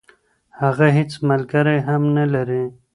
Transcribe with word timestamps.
هغه 0.61 0.87
هیڅ 0.97 1.11
ملګری 1.29 1.77
هم 1.87 2.01
نلري. 2.17 2.63